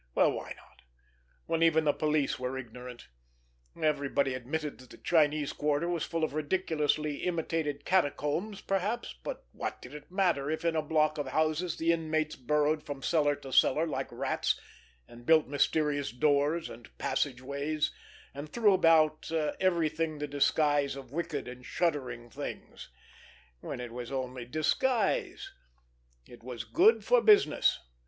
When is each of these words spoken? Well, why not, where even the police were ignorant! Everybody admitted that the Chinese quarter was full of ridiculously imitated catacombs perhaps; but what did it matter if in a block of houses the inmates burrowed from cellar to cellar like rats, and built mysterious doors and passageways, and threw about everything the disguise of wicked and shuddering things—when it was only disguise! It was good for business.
Well, 0.15 0.31
why 0.31 0.53
not, 0.57 0.81
where 1.45 1.61
even 1.61 1.83
the 1.83 1.93
police 1.93 2.39
were 2.39 2.57
ignorant! 2.57 3.07
Everybody 3.79 4.33
admitted 4.33 4.79
that 4.79 4.89
the 4.89 4.97
Chinese 4.97 5.53
quarter 5.53 5.87
was 5.87 6.05
full 6.05 6.23
of 6.23 6.33
ridiculously 6.33 7.17
imitated 7.17 7.85
catacombs 7.85 8.61
perhaps; 8.61 9.13
but 9.21 9.45
what 9.51 9.79
did 9.79 9.93
it 9.93 10.09
matter 10.09 10.49
if 10.49 10.65
in 10.65 10.75
a 10.75 10.81
block 10.81 11.19
of 11.19 11.27
houses 11.27 11.77
the 11.77 11.91
inmates 11.91 12.35
burrowed 12.35 12.83
from 12.83 13.03
cellar 13.03 13.35
to 13.35 13.53
cellar 13.53 13.85
like 13.85 14.11
rats, 14.11 14.59
and 15.07 15.27
built 15.27 15.45
mysterious 15.47 16.11
doors 16.11 16.67
and 16.67 16.89
passageways, 16.97 17.91
and 18.33 18.49
threw 18.51 18.73
about 18.73 19.29
everything 19.59 20.17
the 20.17 20.27
disguise 20.27 20.95
of 20.95 21.11
wicked 21.11 21.47
and 21.47 21.63
shuddering 21.63 22.27
things—when 22.31 23.79
it 23.79 23.91
was 23.91 24.11
only 24.11 24.45
disguise! 24.45 25.51
It 26.25 26.41
was 26.41 26.63
good 26.63 27.05
for 27.05 27.21
business. 27.21 27.77